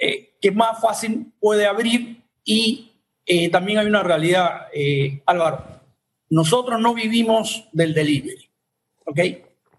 eh, 0.00 0.36
que 0.40 0.52
más 0.52 0.80
fácil 0.80 1.32
puede 1.40 1.66
abrir 1.66 2.22
y 2.44 2.92
eh, 3.26 3.50
también 3.50 3.78
hay 3.78 3.86
una 3.86 4.02
realidad, 4.02 4.68
eh, 4.72 5.20
Álvaro. 5.26 5.64
Nosotros 6.30 6.80
no 6.80 6.94
vivimos 6.94 7.68
del 7.72 7.92
delivery, 7.92 8.48
¿ok? 9.04 9.18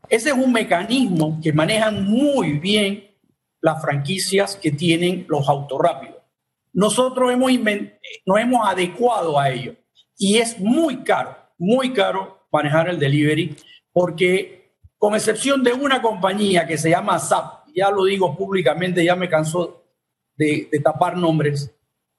Ese 0.09 0.29
es 0.29 0.35
un 0.35 0.51
mecanismo 0.51 1.39
que 1.41 1.53
manejan 1.53 2.05
muy 2.05 2.53
bien 2.53 3.09
las 3.61 3.81
franquicias 3.81 4.55
que 4.55 4.71
tienen 4.71 5.25
los 5.29 5.47
autorrápidos. 5.47 6.17
Nosotros 6.73 7.31
hemos 7.31 7.51
nos 8.25 8.39
hemos 8.39 8.67
adecuado 8.67 9.39
a 9.39 9.49
ello 9.49 9.75
y 10.17 10.37
es 10.37 10.59
muy 10.59 11.03
caro, 11.03 11.35
muy 11.57 11.93
caro 11.93 12.47
manejar 12.51 12.89
el 12.89 12.99
delivery 12.99 13.55
porque 13.91 14.58
con 14.99 15.15
excepción 15.15 15.63
de 15.63 15.73
una 15.73 16.01
compañía 16.01 16.67
que 16.67 16.77
se 16.77 16.89
llama 16.89 17.17
SAP, 17.17 17.69
ya 17.73 17.89
lo 17.89 18.03
digo 18.03 18.37
públicamente, 18.37 19.03
ya 19.03 19.15
me 19.15 19.29
canso 19.29 19.85
de, 20.35 20.67
de 20.69 20.79
tapar 20.79 21.17
nombres, 21.17 21.73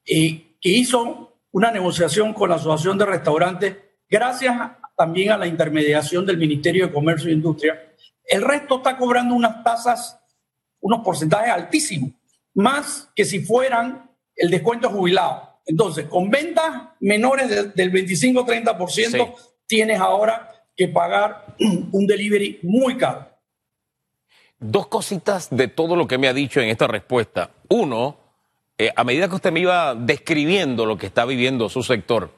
eh, 0.06 0.56
que 0.60 0.70
hizo 0.70 1.38
una 1.52 1.70
negociación 1.70 2.32
con 2.32 2.48
la 2.48 2.56
Asociación 2.56 2.96
de 2.96 3.04
Restaurantes, 3.04 3.76
gracias 4.08 4.56
también 4.96 5.30
a 5.30 5.36
la 5.36 5.46
intermediación 5.46 6.24
del 6.24 6.38
Ministerio 6.38 6.86
de 6.86 6.92
Comercio 6.92 7.28
e 7.28 7.34
Industria. 7.34 7.94
El 8.24 8.42
resto 8.42 8.76
está 8.76 8.96
cobrando 8.96 9.34
unas 9.34 9.62
tasas, 9.62 10.18
unos 10.80 11.04
porcentajes 11.04 11.50
altísimos, 11.50 12.12
más 12.54 13.10
que 13.14 13.26
si 13.26 13.40
fueran 13.40 14.10
el 14.34 14.50
descuento 14.50 14.88
jubilado. 14.88 15.60
Entonces, 15.66 16.06
con 16.06 16.30
ventas 16.30 16.88
menores 17.00 17.74
del 17.74 17.92
25-30%, 17.92 19.34
tienes 19.66 20.00
ahora 20.00 20.50
que 20.80 20.88
pagar 20.88 21.56
un 21.92 22.06
delivery 22.06 22.58
muy 22.62 22.96
caro. 22.96 23.28
Dos 24.58 24.86
cositas 24.86 25.48
de 25.50 25.68
todo 25.68 25.94
lo 25.94 26.08
que 26.08 26.16
me 26.16 26.26
ha 26.26 26.32
dicho 26.32 26.58
en 26.60 26.70
esta 26.70 26.86
respuesta. 26.86 27.50
Uno, 27.68 28.16
eh, 28.78 28.90
a 28.96 29.04
medida 29.04 29.28
que 29.28 29.34
usted 29.34 29.52
me 29.52 29.60
iba 29.60 29.94
describiendo 29.94 30.86
lo 30.86 30.96
que 30.96 31.06
está 31.06 31.26
viviendo 31.26 31.68
su 31.68 31.82
sector, 31.82 32.30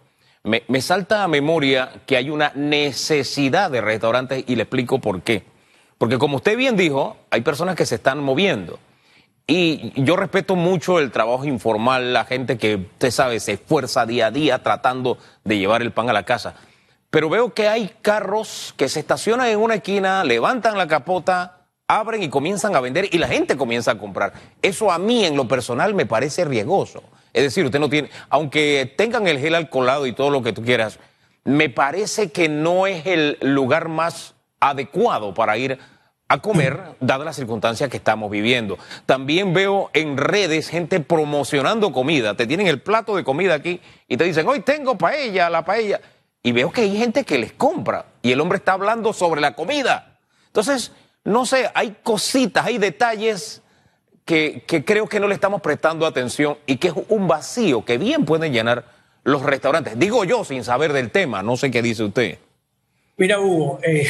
me, 0.43 0.81
salta 0.81 1.23
a 1.23 1.29
memoria 1.29 2.03
que 2.05 2.17
hay 2.17 2.31
una 2.31 2.51
necesidad 2.57 3.71
de 3.71 3.81
restaurantes 3.81 4.43
y 4.49 4.57
le 4.57 4.63
explico 4.65 4.99
por 4.99 5.23
qué. 5.23 5.45
Porque 5.99 6.19
como 6.19 6.39
usted 6.39 6.57
bien 6.57 6.77
dijo, 6.77 7.17
hay 7.31 7.43
personas 7.43 7.77
que 7.77 7.87
se 7.87 7.95
están 7.95 8.19
moviendo. 8.19 8.81
Y 9.47 9.93
yo 10.03 10.17
respeto 10.17 10.57
mucho 10.57 10.99
el 10.99 11.13
trabajo 11.13 11.45
informal, 11.45 12.13
la 12.13 12.25
gente 12.25 12.59
que, 12.59 12.75
usted 12.75 13.13
sabe, 13.13 13.39
se 13.39 13.53
esfuerza 13.53 14.05
día 14.05 14.27
a 14.27 14.31
día 14.33 14.65
tratando 14.65 15.19
de 15.45 15.59
llevar 15.59 15.83
el 15.83 15.93
pan 15.93 16.11
a 16.11 16.13
la 16.13 16.25
casa. 16.25 16.57
Pero 17.13 17.29
veo 17.29 17.53
que 17.53 17.69
hay 17.69 17.93
carros 18.01 18.73
que 18.79 18.89
se 18.89 18.99
estacionan 18.99 19.49
en 19.49 19.59
una 19.59 19.75
esquina, 19.75 20.25
levantan 20.25 20.79
la 20.79 20.89
capota, 20.89 21.67
abren 21.87 22.23
y 22.23 22.31
comienzan 22.31 22.75
a 22.75 22.81
vender 22.81 23.07
y 23.13 23.19
la 23.19 23.29
gente 23.29 23.59
comienza 23.59 23.91
a 23.91 23.99
comprar. 23.99 24.33
Eso 24.63 24.91
a 24.91 24.99
mí 24.99 25.27
en 25.27 25.37
lo 25.37 25.47
personal 25.47 25.93
me 25.93 26.07
parece 26.07 26.47
riesgoso. 26.47 27.03
Es 27.35 27.43
decir, 27.43 27.67
usted 27.67 27.81
no 27.81 27.91
tiene, 27.91 28.09
aunque 28.31 28.95
tengan 28.97 29.27
el 29.27 29.39
gel 29.39 29.55
alcoholado 29.57 30.07
y 30.07 30.15
todo 30.15 30.31
lo 30.31 30.43
que 30.43 30.55
tú 30.55 30.63
quieras, 30.63 30.99
me 31.45 31.69
parece 31.69 32.33
que 32.33 32.49
no 32.49 32.87
es 32.87 33.05
el 33.05 33.37
lugar 33.43 33.89
más 33.89 34.35
adecuado 34.59 35.35
para 35.35 35.59
ir 35.59 35.79
a 36.29 36.39
comer, 36.39 36.81
dadas 37.01 37.27
las 37.27 37.37
circunstancias 37.37 37.91
que 37.91 37.99
estamos 37.99 38.31
viviendo. 38.31 38.79
También 39.05 39.53
veo 39.53 39.91
en 39.93 40.17
redes 40.17 40.71
gente 40.71 41.01
promocionando 41.01 41.93
comida. 41.93 42.39
Te 42.39 42.47
tienen 42.47 42.69
el 42.69 42.81
plato 42.81 43.17
de 43.17 43.23
comida 43.23 43.53
aquí 43.53 43.83
y 44.09 44.17
te 44.17 44.25
dicen, 44.25 44.49
hoy 44.49 44.61
tengo 44.61 44.97
paella, 44.97 45.51
la 45.51 45.63
paella. 45.63 46.01
Y 46.43 46.53
veo 46.53 46.73
que 46.73 46.83
hay 46.83 46.97
gente 46.97 47.25
que 47.25 47.39
les 47.39 47.53
compra 47.53 48.07
y 48.21 48.33
el 48.33 48.41
hombre 48.41 48.59
está 48.59 48.73
hablando 48.73 49.13
sobre 49.13 49.41
la 49.41 49.55
comida. 49.55 50.19
Entonces, 50.47 50.93
no 51.25 51.47
sé, 51.47 51.71
hay 51.75 51.97
cositas, 52.03 52.67
hay 52.67 52.79
detalles 52.79 53.63
que, 54.25 54.65
creo 54.85 55.09
que 55.09 55.21
no 55.21 55.29
le 55.29 55.35
estamos 55.35 55.61
prestando 55.61 56.07
atención 56.07 56.59
y 56.67 56.77
que 56.77 56.89
es 56.89 56.95
un 57.09 57.29
vacío 57.29 57.85
que 57.85 57.99
bien 57.99 58.25
pueden 58.25 58.53
llenar 58.53 58.87
los 59.25 59.43
restaurantes. 59.43 59.99
Digo 59.99 60.25
yo 60.25 60.45
sin 60.45 60.65
saber 60.65 60.93
del 60.93 61.11
tema, 61.11 61.43
no 61.43 61.57
sé 61.57 61.71
qué 61.71 61.83
dice 61.83 62.05
usted. 62.05 62.39
Mira, 63.17 63.39
Hugo, 63.39 63.79
eh, 63.85 64.07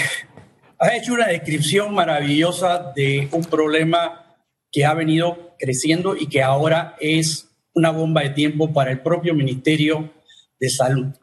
has 0.79 0.95
hecho 0.95 1.13
una 1.13 1.29
descripción 1.29 1.95
maravillosa 1.95 2.93
de 2.95 3.29
un 3.31 3.45
problema 3.45 4.37
que 4.71 4.87
ha 4.87 4.95
venido 4.95 5.55
creciendo 5.59 6.17
y 6.17 6.29
que 6.29 6.43
ahora 6.43 6.97
es 6.99 7.49
una 7.75 7.91
bomba 7.91 8.23
de 8.23 8.31
tiempo 8.31 8.73
para 8.73 8.91
el 8.91 9.01
propio 9.01 9.35
Ministerio 9.35 10.11
de 10.59 10.71
Salud. 10.71 11.15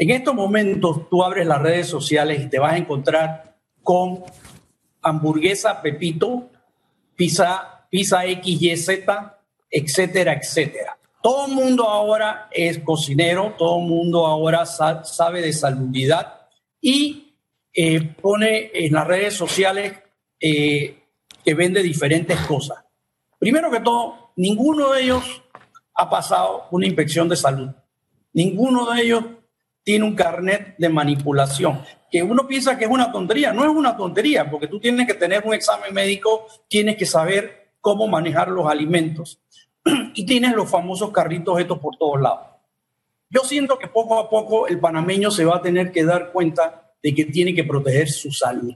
En 0.00 0.08
estos 0.08 0.34
momentos 0.34 1.10
tú 1.10 1.22
abres 1.22 1.46
las 1.46 1.60
redes 1.60 1.86
sociales 1.86 2.42
y 2.42 2.48
te 2.48 2.58
vas 2.58 2.72
a 2.72 2.78
encontrar 2.78 3.58
con 3.82 4.24
hamburguesa 5.02 5.82
Pepito, 5.82 6.48
pizza, 7.14 7.86
pizza 7.90 8.22
XYZ, 8.22 8.88
etcétera, 9.70 10.32
etcétera. 10.32 10.98
Todo 11.22 11.48
el 11.48 11.52
mundo 11.52 11.86
ahora 11.86 12.48
es 12.50 12.78
cocinero, 12.78 13.54
todo 13.58 13.78
el 13.78 13.88
mundo 13.88 14.26
ahora 14.26 14.64
sabe 14.64 15.42
de 15.42 15.52
salubridad 15.52 16.46
y 16.80 17.34
eh, 17.70 18.00
pone 18.00 18.70
en 18.72 18.94
las 18.94 19.06
redes 19.06 19.34
sociales 19.34 19.98
eh, 20.40 20.98
que 21.44 21.52
vende 21.52 21.82
diferentes 21.82 22.40
cosas. 22.46 22.78
Primero 23.38 23.70
que 23.70 23.80
todo, 23.80 24.32
ninguno 24.36 24.92
de 24.92 25.02
ellos 25.02 25.42
ha 25.92 26.08
pasado 26.08 26.68
una 26.70 26.86
inspección 26.86 27.28
de 27.28 27.36
salud. 27.36 27.68
Ninguno 28.32 28.90
de 28.94 29.02
ellos 29.02 29.24
tiene 29.82 30.04
un 30.04 30.14
carnet 30.14 30.76
de 30.78 30.88
manipulación, 30.88 31.82
que 32.10 32.22
uno 32.22 32.46
piensa 32.46 32.76
que 32.76 32.84
es 32.84 32.90
una 32.90 33.12
tontería. 33.12 33.52
No 33.52 33.64
es 33.64 33.70
una 33.70 33.96
tontería, 33.96 34.50
porque 34.50 34.66
tú 34.66 34.80
tienes 34.80 35.06
que 35.06 35.14
tener 35.14 35.42
un 35.44 35.54
examen 35.54 35.94
médico, 35.94 36.46
tienes 36.68 36.96
que 36.96 37.06
saber 37.06 37.72
cómo 37.80 38.08
manejar 38.08 38.48
los 38.48 38.66
alimentos 38.66 39.40
y 40.14 40.26
tienes 40.26 40.54
los 40.54 40.70
famosos 40.70 41.10
carritos 41.12 41.58
estos 41.60 41.78
por 41.78 41.96
todos 41.96 42.20
lados. 42.20 42.46
Yo 43.30 43.42
siento 43.42 43.78
que 43.78 43.86
poco 43.86 44.18
a 44.18 44.28
poco 44.28 44.66
el 44.66 44.80
panameño 44.80 45.30
se 45.30 45.44
va 45.44 45.56
a 45.56 45.62
tener 45.62 45.92
que 45.92 46.04
dar 46.04 46.32
cuenta 46.32 46.92
de 47.02 47.14
que 47.14 47.26
tiene 47.26 47.54
que 47.54 47.64
proteger 47.64 48.10
su 48.10 48.32
salud. 48.32 48.74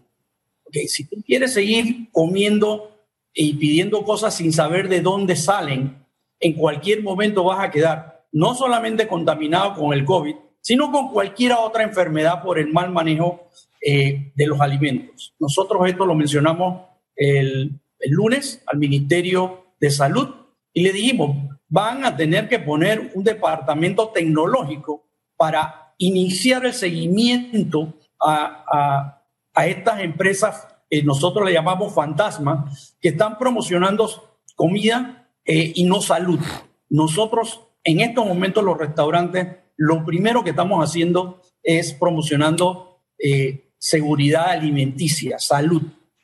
Okay, 0.64 0.86
si 0.86 1.04
tú 1.04 1.16
quieres 1.26 1.52
seguir 1.52 2.08
comiendo 2.12 2.96
y 3.32 3.54
pidiendo 3.54 4.04
cosas 4.04 4.36
sin 4.36 4.52
saber 4.52 4.88
de 4.88 5.00
dónde 5.00 5.34
salen, 5.34 6.06
en 6.38 6.52
cualquier 6.54 7.02
momento 7.02 7.44
vas 7.44 7.60
a 7.60 7.70
quedar 7.70 8.26
no 8.32 8.54
solamente 8.54 9.08
contaminado 9.08 9.74
con 9.74 9.92
el 9.92 10.04
COVID, 10.04 10.36
sino 10.64 10.90
con 10.90 11.10
cualquier 11.10 11.52
otra 11.52 11.82
enfermedad 11.82 12.42
por 12.42 12.58
el 12.58 12.72
mal 12.72 12.90
manejo 12.90 13.50
eh, 13.86 14.32
de 14.34 14.46
los 14.46 14.58
alimentos. 14.62 15.34
Nosotros 15.38 15.86
esto 15.86 16.06
lo 16.06 16.14
mencionamos 16.14 16.86
el, 17.14 17.78
lunes 18.06 18.62
al 18.66 18.78
Ministerio 18.78 19.66
de 19.78 19.90
Salud 19.90 20.28
y 20.72 20.82
le 20.82 20.92
dijimos, 20.92 21.36
van 21.68 22.06
a 22.06 22.16
tener 22.16 22.48
que 22.48 22.58
poner 22.58 23.12
un 23.14 23.24
departamento 23.24 24.08
tecnológico 24.08 25.04
para 25.36 25.92
iniciar 25.98 26.64
el 26.64 26.72
seguimiento 26.72 27.92
a, 28.18 29.20
a, 29.54 29.66
estas 29.66 30.00
empresas, 30.00 30.66
eh, 30.88 31.02
nosotros 31.02 31.46
le 31.46 31.52
llamamos 31.52 31.94
fantasmas, 31.94 32.96
que 33.02 33.10
están 33.10 33.36
promocionando 33.36 34.08
comida 34.56 35.28
eh, 35.44 35.72
y 35.74 35.84
no 35.84 36.00
salud. 36.00 36.40
Nosotros 36.88 37.60
en 37.84 38.00
estos 38.00 38.26
momentos 38.26 38.64
los 38.64 38.78
restaurantes, 38.78 39.46
lo 39.76 40.04
primero 40.04 40.44
que 40.44 40.50
estamos 40.50 40.82
haciendo 40.82 41.40
es 41.62 41.92
promocionando 41.92 43.00
eh, 43.18 43.70
seguridad 43.78 44.50
alimenticia, 44.50 45.38
salud. 45.38 45.82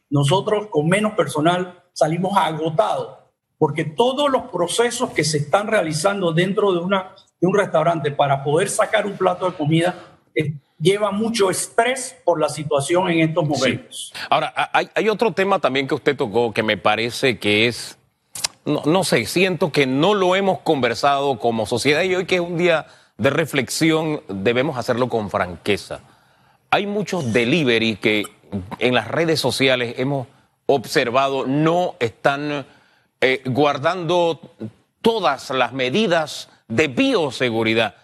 Nosotros 0.08 0.68
con 0.70 0.88
menos 0.88 1.14
personal 1.14 1.82
salimos 1.92 2.36
agotados 2.36 3.20
porque 3.60 3.84
todos 3.84 4.30
los 4.30 4.44
procesos 4.44 5.10
que 5.10 5.22
se 5.22 5.36
están 5.36 5.66
realizando 5.66 6.32
dentro 6.32 6.72
de, 6.72 6.78
una, 6.78 7.14
de 7.38 7.46
un 7.46 7.54
restaurante 7.54 8.10
para 8.10 8.42
poder 8.42 8.70
sacar 8.70 9.04
un 9.04 9.18
plato 9.18 9.50
de 9.50 9.54
comida 9.54 9.94
eh, 10.34 10.54
lleva 10.78 11.10
mucho 11.10 11.50
estrés 11.50 12.16
por 12.24 12.40
la 12.40 12.48
situación 12.48 13.10
en 13.10 13.20
estos 13.20 13.46
momentos. 13.46 14.14
Ahora, 14.30 14.70
hay, 14.72 14.88
hay, 14.94 15.10
otro 15.10 15.32
tema 15.32 15.58
también 15.58 15.86
que 15.86 15.94
usted 15.94 16.16
tocó 16.16 16.54
que 16.54 16.62
me 16.62 16.78
parece 16.78 17.38
que 17.38 17.66
es, 17.66 17.98
no, 18.64 18.80
no, 18.86 19.04
sé, 19.04 19.26
siento 19.26 19.70
que 19.70 19.86
no 19.86 20.14
lo 20.14 20.34
hemos 20.36 20.60
conversado 20.60 21.38
como 21.38 21.66
sociedad 21.66 22.02
y 22.02 22.14
hoy 22.14 22.24
que 22.24 22.36
es 22.36 22.40
un 22.40 22.56
día 22.56 22.86
de 23.20 23.28
reflexión 23.28 24.22
debemos 24.28 24.78
hacerlo 24.78 25.10
con 25.10 25.28
franqueza. 25.28 26.00
Hay 26.70 26.86
muchos 26.86 27.34
delivery 27.34 27.96
que 27.96 28.24
en 28.78 28.94
las 28.94 29.08
redes 29.08 29.38
sociales 29.38 29.96
hemos 29.98 30.26
observado 30.64 31.46
no 31.46 31.96
están 32.00 32.64
eh, 33.20 33.42
guardando 33.44 34.40
todas 35.02 35.50
las 35.50 35.74
medidas 35.74 36.48
de 36.68 36.88
bioseguridad, 36.88 37.94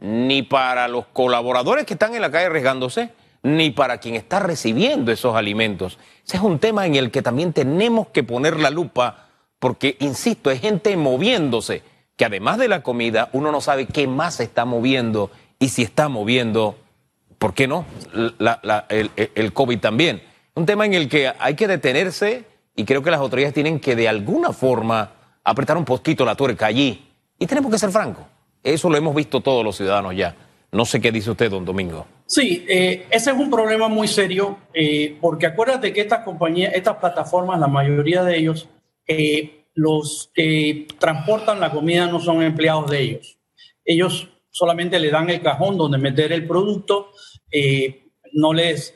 ni 0.00 0.42
para 0.42 0.86
los 0.86 1.06
colaboradores 1.06 1.86
que 1.86 1.94
están 1.94 2.14
en 2.14 2.20
la 2.20 2.30
calle 2.30 2.46
arriesgándose, 2.46 3.10
ni 3.42 3.70
para 3.70 3.96
quien 3.96 4.16
está 4.16 4.38
recibiendo 4.38 5.10
esos 5.10 5.34
alimentos. 5.34 5.98
Ese 6.26 6.36
es 6.36 6.42
un 6.42 6.58
tema 6.58 6.84
en 6.84 6.94
el 6.94 7.10
que 7.10 7.22
también 7.22 7.54
tenemos 7.54 8.08
que 8.08 8.22
poner 8.22 8.60
la 8.60 8.68
lupa, 8.68 9.28
porque, 9.58 9.96
insisto, 10.00 10.50
hay 10.50 10.58
gente 10.58 10.94
moviéndose, 10.94 11.82
que 12.18 12.24
además 12.24 12.58
de 12.58 12.66
la 12.68 12.82
comida, 12.82 13.30
uno 13.32 13.52
no 13.52 13.60
sabe 13.60 13.86
qué 13.86 14.08
más 14.08 14.34
se 14.34 14.42
está 14.42 14.64
moviendo 14.64 15.30
y 15.60 15.68
si 15.68 15.82
está 15.82 16.08
moviendo, 16.08 16.76
¿por 17.38 17.54
qué 17.54 17.68
no? 17.68 17.86
el, 18.88 19.52
COVID 19.52 19.78
también. 19.78 20.20
Un 20.56 20.66
tema 20.66 20.84
en 20.84 20.94
el 20.94 21.08
que 21.08 21.32
hay 21.38 21.54
que 21.54 21.68
detenerse 21.68 22.44
y 22.74 22.84
creo 22.84 23.04
que 23.04 23.12
las 23.12 23.20
autoridades 23.20 23.54
tienen 23.54 23.78
que 23.78 23.94
de 23.94 24.08
alguna 24.08 24.52
forma 24.52 25.12
apretar 25.44 25.76
un 25.76 25.84
poquito 25.84 26.24
la 26.24 26.34
tuerca 26.34 26.66
allí. 26.66 27.06
Y 27.38 27.46
tenemos 27.46 27.70
que 27.70 27.78
ser 27.78 27.90
francos. 27.90 28.24
Eso 28.64 28.90
lo 28.90 28.96
hemos 28.96 29.14
visto 29.14 29.40
todos 29.40 29.64
los 29.64 29.76
ciudadanos 29.76 30.16
ya. 30.16 30.34
No 30.72 30.84
sé 30.84 31.00
qué 31.00 31.12
dice 31.12 31.30
usted, 31.30 31.48
don 31.48 31.64
Domingo. 31.64 32.04
Sí, 32.26 32.66
eh, 32.68 33.06
ese 33.10 33.30
es 33.30 33.36
un 33.36 33.48
problema 33.48 33.86
muy 33.86 34.08
serio, 34.08 34.58
eh, 34.74 35.16
porque 35.20 35.46
acuérdate 35.46 35.92
que 35.92 36.00
estas 36.00 36.24
compañías, 36.24 36.74
estas 36.74 36.96
plataformas, 36.96 37.60
la 37.60 37.68
mayoría 37.68 38.24
de 38.24 38.36
ellos, 38.36 38.68
eh, 39.06 39.57
los 39.74 40.30
que 40.34 40.86
transportan 40.98 41.60
la 41.60 41.70
comida 41.70 42.06
no 42.06 42.20
son 42.20 42.42
empleados 42.42 42.90
de 42.90 43.00
ellos. 43.00 43.38
Ellos 43.84 44.28
solamente 44.50 44.98
le 44.98 45.10
dan 45.10 45.30
el 45.30 45.40
cajón 45.40 45.78
donde 45.78 45.98
meter 45.98 46.32
el 46.32 46.46
producto, 46.46 47.12
no, 48.32 48.52
les, 48.52 48.94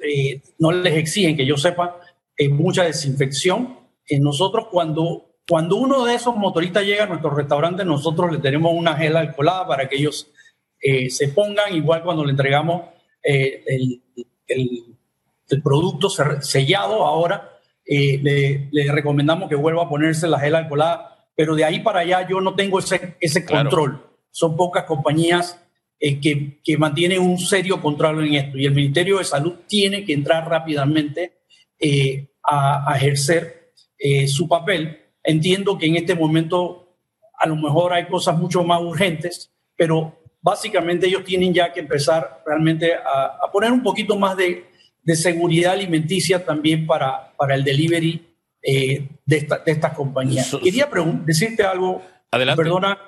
no 0.59 0.73
les 0.73 0.97
exigen, 0.97 1.37
que 1.37 1.47
yo 1.47 1.57
sepa, 1.57 2.01
mucha 2.51 2.85
desinfección. 2.85 3.79
Eh, 4.07 4.19
nosotros 4.19 4.67
cuando, 4.71 5.37
cuando 5.49 5.77
uno 5.77 6.05
de 6.05 6.15
esos 6.15 6.37
motoristas 6.37 6.85
llega 6.85 7.05
a 7.05 7.09
nuestro 7.09 7.31
restaurante, 7.31 7.85
nosotros 7.85 8.33
le 8.33 8.39
tenemos 8.39 8.73
una 8.75 8.97
gel 8.97 9.17
alcoholada 9.17 9.67
para 9.67 9.89
que 9.89 9.97
ellos 9.97 10.31
eh, 10.81 11.11
se 11.11 11.29
pongan, 11.29 11.75
igual 11.75 12.03
cuando 12.03 12.25
le 12.25 12.33
entregamos 12.33 12.87
eh, 13.23 13.63
el, 13.67 14.03
el, 14.47 15.63
producto 15.63 16.09
sellado 16.09 17.05
ahora, 17.05 17.52
le, 18.23 18.69
le, 18.71 18.93
recomendamos 18.93 19.49
que 19.49 19.55
vuelva 19.55 19.85
a 19.85 19.89
ponerse 19.89 20.29
la 20.29 20.39
gel 20.39 20.55
alcoholada, 20.55 21.27
pero 21.37 21.55
de 21.55 21.65
ahí 21.65 21.81
para 21.81 22.01
allá 22.01 22.27
yo 22.29 22.41
no 22.41 22.55
tengo 22.55 22.79
ese, 22.79 23.17
ese 23.21 23.45
control. 23.45 24.03
Son 24.31 24.57
pocas 24.57 24.85
compañías 24.85 25.63
que, 25.99 26.61
que, 26.65 26.77
mantienen 26.79 27.21
un 27.21 27.39
serio 27.39 27.81
control 27.81 28.27
en 28.27 28.35
esto 28.35 28.59
y 28.59 28.67
el 28.67 28.75
Ministerio 28.75 29.19
de 29.19 29.25
Salud 29.25 29.55
tiene 29.69 30.05
que 30.05 30.13
entrar 30.13 30.49
rápidamente 30.49 31.43
eh, 31.79 32.29
a, 32.43 32.93
ejercer 32.97 33.73
eh, 33.99 34.27
su 34.27 34.49
papel. 34.49 34.99
Entiendo 35.23 35.79
que 35.79 35.87
en 35.87 35.97
este 35.97 36.15
momento 36.15 36.97
a 37.39 37.47
lo 37.47 37.57
mejor 37.57 37.93
hay 37.93 38.07
cosas 38.07 38.37
mucho 38.37 38.65
más 38.65 38.81
urgentes, 38.81 39.53
pero 39.77 40.19
básicamente 40.41 41.07
ellos 41.07 41.25
tienen 41.25 41.55
ya 41.55 41.73
que 41.73 41.81
empezar 41.81 42.43
realmente 42.45 42.95
a, 42.95 43.39
a 43.45 43.53
poner 43.53 43.71
un 43.71 43.83
poquito 43.83 44.17
más 44.17 44.37
de, 44.37 44.72
de, 45.03 45.17
seguridad 45.17 45.73
alimenticia 45.73 46.45
también 46.45 46.87
para, 46.87 47.33
para 47.37 47.55
el 47.55 47.65
delivery 47.65 48.27
de, 48.63 49.09
esta, 49.27 49.59
de 49.59 49.73
estas 49.73 49.95
compañías. 49.95 50.57
Quería 50.63 50.89
decirte 51.25 51.63
algo, 51.65 52.03
Adelante. 52.31 52.63
perdona. 52.63 52.99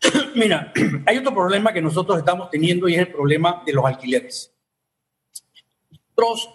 Mira, 0.34 0.72
hay 1.06 1.18
otro 1.18 1.34
problema 1.34 1.72
que 1.72 1.82
nosotros 1.82 2.18
estamos 2.18 2.50
teniendo 2.50 2.88
y 2.88 2.94
es 2.94 3.00
el 3.00 3.08
problema 3.12 3.62
de 3.64 3.72
los 3.72 3.84
alquileres. 3.84 4.54
Nosotros 5.90 6.50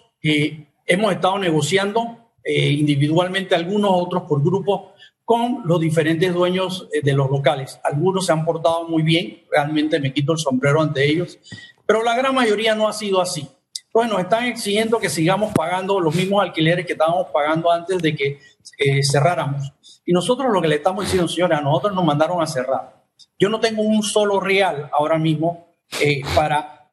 hemos 0.86 1.12
estado 1.12 1.38
negociando 1.38 2.32
individualmente 2.44 3.54
algunos, 3.54 3.90
otros 3.92 4.22
por 4.22 4.42
grupos, 4.42 4.92
con 5.28 5.60
los 5.66 5.78
diferentes 5.78 6.32
dueños 6.32 6.88
de 7.02 7.12
los 7.12 7.28
locales. 7.28 7.78
Algunos 7.84 8.24
se 8.24 8.32
han 8.32 8.46
portado 8.46 8.88
muy 8.88 9.02
bien, 9.02 9.42
realmente 9.50 10.00
me 10.00 10.14
quito 10.14 10.32
el 10.32 10.38
sombrero 10.38 10.80
ante 10.80 11.04
ellos, 11.04 11.38
pero 11.84 12.02
la 12.02 12.16
gran 12.16 12.34
mayoría 12.34 12.74
no 12.74 12.88
ha 12.88 12.94
sido 12.94 13.20
así. 13.20 13.46
Entonces 13.88 14.12
nos 14.12 14.20
están 14.20 14.44
exigiendo 14.44 14.98
que 14.98 15.08
sigamos 15.08 15.52
pagando 15.52 15.98
los 16.00 16.14
mismos 16.14 16.42
alquileres 16.42 16.86
que 16.86 16.92
estábamos 16.92 17.28
pagando 17.32 17.70
antes 17.70 17.98
de 18.00 18.14
que 18.14 18.38
cerráramos. 19.02 19.72
Y 20.08 20.12
nosotros 20.12 20.50
lo 20.52 20.62
que 20.62 20.68
le 20.68 20.76
estamos 20.76 21.04
diciendo, 21.04 21.28
señores, 21.28 21.58
a 21.58 21.60
nosotros 21.60 21.94
nos 21.94 22.04
mandaron 22.04 22.40
a 22.40 22.46
cerrar. 22.46 23.04
Yo 23.38 23.48
no 23.48 23.60
tengo 23.60 23.82
un 23.82 24.02
solo 24.02 24.40
real 24.40 24.90
ahora 24.92 25.18
mismo 25.18 25.74
eh, 26.00 26.22
para 26.34 26.90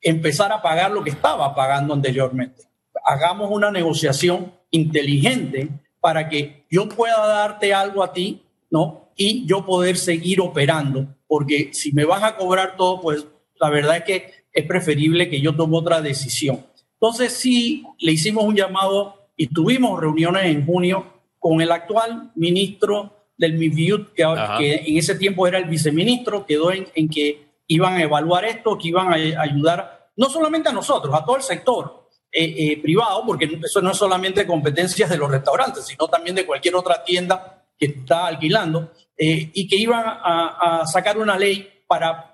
empezar 0.00 0.52
a 0.52 0.62
pagar 0.62 0.90
lo 0.90 1.02
que 1.02 1.10
estaba 1.10 1.54
pagando 1.54 1.94
anteriormente. 1.94 2.62
Hagamos 3.04 3.50
una 3.50 3.70
negociación 3.70 4.52
inteligente 4.70 5.70
para 6.00 6.28
que 6.28 6.64
yo 6.70 6.88
pueda 6.88 7.26
darte 7.26 7.74
algo 7.74 8.02
a 8.02 8.12
ti, 8.12 8.42
¿no? 8.70 9.12
Y 9.16 9.46
yo 9.46 9.66
poder 9.66 9.96
seguir 9.96 10.40
operando, 10.40 11.16
porque 11.26 11.70
si 11.72 11.92
me 11.92 12.04
vas 12.04 12.22
a 12.22 12.36
cobrar 12.36 12.76
todo, 12.76 13.00
pues 13.00 13.26
la 13.60 13.70
verdad 13.70 13.98
es 13.98 14.04
que 14.04 14.41
es 14.52 14.66
preferible 14.66 15.28
que 15.28 15.40
yo 15.40 15.54
tome 15.54 15.76
otra 15.76 16.00
decisión. 16.00 16.66
Entonces 16.94 17.32
sí, 17.32 17.84
le 17.98 18.12
hicimos 18.12 18.44
un 18.44 18.54
llamado 18.54 19.28
y 19.36 19.48
tuvimos 19.48 20.00
reuniones 20.00 20.44
en 20.46 20.64
junio 20.64 21.06
con 21.38 21.60
el 21.60 21.72
actual 21.72 22.30
ministro 22.36 23.26
del 23.36 23.54
MIVIUT, 23.54 24.12
que, 24.12 24.24
que, 24.58 24.74
en 24.86 24.98
ese 24.98 25.16
tiempo 25.16 25.46
era 25.46 25.58
el 25.58 25.64
viceministro, 25.64 26.46
quedó 26.46 26.70
en, 26.70 26.86
en, 26.94 27.08
que 27.08 27.48
iban 27.66 27.94
a 27.94 28.02
evaluar 28.02 28.44
esto, 28.44 28.78
que 28.78 28.88
iban 28.88 29.12
a 29.12 29.16
ayudar 29.42 30.10
no 30.16 30.28
solamente 30.28 30.68
a 30.68 30.72
nosotros, 30.72 31.12
a 31.14 31.24
todo 31.24 31.36
el 31.36 31.42
sector, 31.42 32.02
eh, 32.34 32.54
eh, 32.56 32.80
privado, 32.80 33.24
porque 33.26 33.58
eso 33.62 33.82
no 33.82 33.90
es 33.90 33.98
solamente 33.98 34.46
competencias 34.46 35.10
de 35.10 35.18
los 35.18 35.30
restaurantes, 35.30 35.84
sino 35.84 36.08
también 36.08 36.34
de 36.34 36.46
cualquier 36.46 36.74
otra 36.74 37.04
tienda 37.04 37.62
que 37.78 37.86
está 37.86 38.26
alquilando, 38.26 38.90
eh, 39.18 39.50
y 39.52 39.68
que 39.68 39.76
iban 39.76 40.02
a, 40.02 40.84
sacar 40.86 41.18
una 41.18 41.36
ley 41.36 41.68
para 41.86 42.31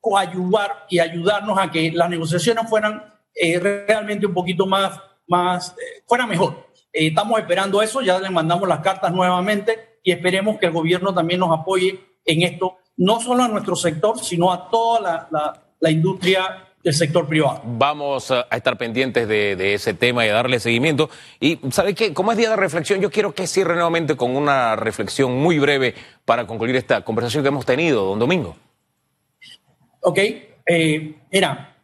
coayudar 0.00 0.86
y 0.88 0.98
ayudarnos 0.98 1.58
a 1.58 1.70
que 1.70 1.90
las 1.92 2.08
negociaciones 2.08 2.68
fueran 2.68 3.02
realmente 3.60 4.26
un 4.26 4.34
poquito 4.34 4.66
más, 4.66 5.00
más 5.26 5.74
fuera 6.06 6.26
mejor. 6.26 6.68
estamos 6.92 7.38
esperando 7.38 7.82
eso, 7.82 8.00
ya 8.00 8.18
le 8.18 8.30
mandamos 8.30 8.68
las 8.68 8.80
cartas 8.80 9.12
nuevamente 9.12 9.98
y 10.02 10.12
esperemos 10.12 10.58
que 10.58 10.66
el 10.66 10.72
gobierno 10.72 11.14
también 11.14 11.40
nos 11.40 11.56
apoye 11.58 12.00
en 12.24 12.42
esto, 12.42 12.78
no 12.96 13.20
solo 13.20 13.44
a 13.44 13.48
nuestro 13.48 13.76
sector, 13.76 14.18
sino 14.18 14.52
a 14.52 14.68
toda 14.70 15.00
la, 15.00 15.28
la, 15.30 15.62
la 15.80 15.90
industria 15.90 16.68
del 16.82 16.94
sector 16.94 17.26
privado. 17.26 17.60
Vamos 17.64 18.30
a 18.30 18.46
estar 18.50 18.76
pendientes 18.78 19.26
de, 19.28 19.74
ese 19.74 19.94
tema 19.94 20.24
y 20.24 20.28
a 20.28 20.34
darle 20.34 20.60
seguimiento. 20.60 21.10
Y, 21.40 21.58
¿sabe 21.70 21.94
qué? 21.94 22.14
Como 22.14 22.32
es 22.32 22.38
día 22.38 22.50
de 22.50 22.56
reflexión, 22.56 23.00
yo 23.00 23.10
quiero 23.10 23.32
que 23.32 23.46
cierre 23.46 23.74
nuevamente 23.74 24.16
con 24.16 24.36
una 24.36 24.76
reflexión 24.76 25.32
muy 25.32 25.58
breve 25.58 25.94
para 26.24 26.46
concluir 26.46 26.76
esta 26.76 27.02
conversación 27.02 27.42
que 27.42 27.48
hemos 27.48 27.66
tenido, 27.66 28.04
don 28.04 28.18
Domingo. 28.18 28.56
Ok, 30.00 30.18
eh, 30.18 31.14
mira, 31.32 31.76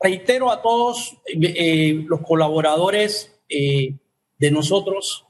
reitero 0.00 0.50
a 0.50 0.62
todos 0.62 1.16
eh, 1.26 2.04
los 2.06 2.20
colaboradores 2.22 3.38
eh, 3.48 3.94
de 4.38 4.50
nosotros 4.50 5.22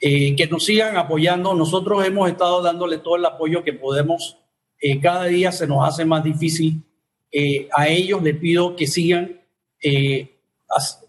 que 0.00 0.48
nos 0.50 0.64
sigan 0.64 0.96
apoyando. 0.96 1.54
Nosotros 1.54 2.04
hemos 2.04 2.28
estado 2.28 2.60
dándole 2.60 2.98
todo 2.98 3.14
el 3.14 3.24
apoyo 3.24 3.62
que 3.62 3.72
podemos. 3.72 4.36
cada 5.00 5.26
día 5.26 5.52
se 5.52 5.68
nos 5.68 5.88
hace 5.88 6.04
más 6.04 6.24
difícil 6.24 6.82
eh, 7.32 7.70
a 7.74 7.88
ellos 7.88 8.22
les 8.22 8.36
pido 8.36 8.76
que 8.76 8.86
sigan 8.86 9.40
eh, 9.82 10.36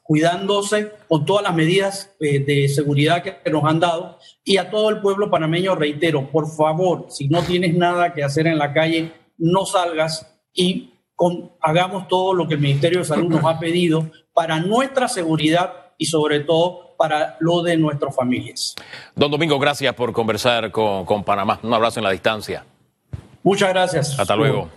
cuidándose 0.02 0.91
con 1.10 1.26
todas 1.26 1.43
las 1.43 1.54
medidas 1.54 2.15
eh, 2.21 2.39
de 2.39 2.69
seguridad 2.69 3.21
que 3.21 3.52
nos 3.52 3.65
han 3.65 3.82
dado. 3.82 4.17
Y 4.45 4.56
a 4.58 4.69
todo 4.69 4.89
el 4.89 5.02
pueblo 5.02 5.30
panameño 5.30 5.76
reitero, 5.76 6.32
por 6.32 6.50
favor, 6.50 7.08
si 7.10 7.28
no 7.28 7.43
tienes 7.43 7.76
nada 7.76 8.13
que 8.13 8.24
hacer 8.24 8.48
en 8.48 8.58
la 8.58 8.74
calle, 8.74 9.12
no 9.38 9.65
salgas 9.65 10.34
y 10.54 10.93
hagamos 11.62 12.08
todo 12.08 12.34
lo 12.34 12.48
que 12.48 12.56
el 12.56 12.60
Ministerio 12.60 13.00
de 13.00 13.06
Salud 13.06 13.30
nos 13.30 13.46
ha 13.46 13.60
pedido 13.60 14.12
para 14.34 14.60
nuestra 14.60 15.08
seguridad 15.08 15.93
y 15.98 16.06
sobre 16.06 16.41
todo 16.41 16.96
para 16.98 17.38
lo 17.39 17.62
de 17.62 17.78
nuestras 17.78 18.15
familias. 18.15 18.76
Don 19.15 19.32
Domingo, 19.32 19.60
gracias 19.60 19.93
por 19.93 20.12
conversar 20.12 20.72
con, 20.72 21.06
con 21.06 21.24
Panamá. 21.24 21.60
Un 21.63 21.74
abrazo 21.74 22.00
en 22.00 22.06
la 22.06 22.12
distancia. 22.12 22.65
Muchas 23.43 23.69
gracias. 23.69 24.19
Hasta 24.19 24.36
luego. 24.36 24.69